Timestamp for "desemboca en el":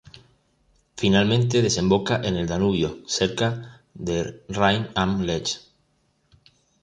1.61-2.47